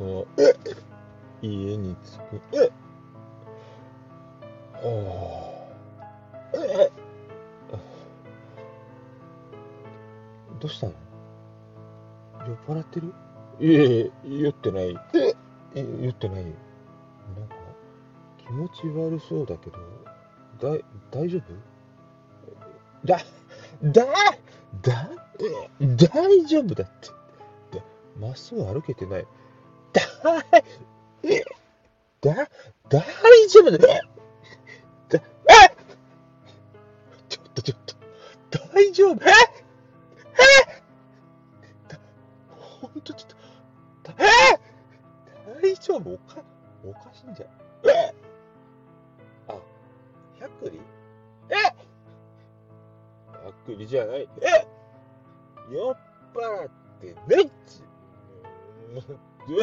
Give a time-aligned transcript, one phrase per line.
[0.00, 0.26] その
[1.42, 2.18] 家に着
[2.56, 2.72] く。
[4.82, 5.68] お
[10.58, 10.94] どうしたの？
[12.46, 13.12] 酔っ払ってる？
[13.60, 14.96] いえ酔ってない。
[15.74, 16.46] 酔ってない。
[16.46, 16.46] よ
[17.38, 17.56] なんか
[18.38, 19.76] 気持ち悪そうだけど
[20.76, 21.42] だ大丈
[23.04, 23.06] 夫？
[23.06, 23.20] だ
[23.82, 24.06] だ
[24.80, 25.10] だ
[25.98, 27.76] 大丈夫だって。
[27.76, 27.84] だ
[28.18, 29.26] まっすぐ歩けてない。
[29.92, 30.00] だ、
[32.20, 32.48] だ、
[32.88, 33.78] 大丈夫だ。
[33.78, 33.88] だ、
[35.14, 35.20] え
[37.28, 37.78] ちょっとちょっ
[38.50, 39.24] と、大丈夫？
[39.24, 39.30] え
[40.34, 40.42] え
[41.88, 41.98] だ、
[42.58, 43.30] ほんとちょっ
[44.02, 44.24] と、え
[45.62, 46.12] 大丈夫？
[46.14, 46.42] おか、
[46.84, 47.46] おかしいんじゃ。
[47.84, 48.14] え
[49.48, 49.54] あ、
[50.38, 50.78] 百里？
[51.48, 51.54] え
[53.44, 54.28] 百里じゃない。
[54.42, 54.66] え
[55.72, 55.96] 酔っ
[56.34, 56.70] 払っ
[57.00, 57.50] てねっ。
[59.50, 59.56] な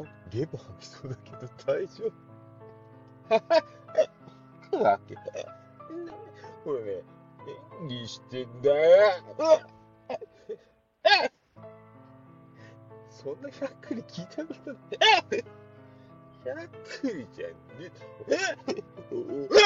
[0.00, 3.42] んかゲボ吐きそうだけど大丈夫は
[4.72, 5.14] はわけ。
[6.64, 7.02] これね、
[7.82, 9.22] 演技してんだよ。
[13.10, 15.44] そんな百里聞いたことない。
[16.44, 16.68] 百
[17.02, 17.54] 里じゃね
[18.28, 18.32] え。
[19.10, 19.58] うわ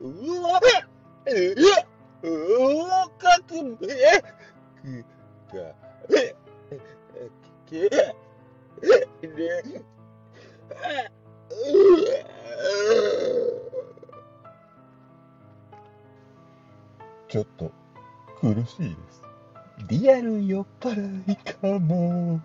[0.00, 0.04] う
[0.42, 0.60] わ
[1.26, 1.34] う
[1.70, 1.82] わ
[2.22, 2.26] う
[2.78, 4.22] わかくえ
[5.50, 5.74] くが
[6.16, 6.41] え？
[17.28, 17.72] ちょっと
[18.42, 19.22] 苦しいです。
[19.88, 22.42] リアル酔っ払いかも。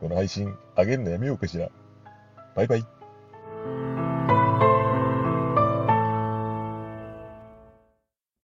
[0.00, 1.68] この配信上げるのやめようかしら。
[2.56, 2.86] バイバイ。